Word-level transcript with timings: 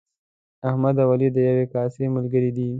احمد 0.69 0.95
او 1.03 1.09
علي 1.13 1.27
د 1.33 1.37
یوې 1.49 1.65
کاسې 1.73 2.03
ملګري 2.15 2.51
دي. 2.57 2.67